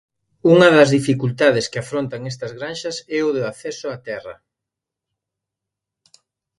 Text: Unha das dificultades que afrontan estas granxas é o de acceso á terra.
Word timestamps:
Unha 0.53 0.67
das 0.75 0.89
dificultades 0.97 1.65
que 1.71 1.79
afrontan 1.83 2.21
estas 2.31 2.51
granxas 2.57 2.97
é 3.17 3.19
o 3.27 3.33
de 3.35 3.43
acceso 3.51 3.85
á 3.93 3.95
terra. 4.09 4.35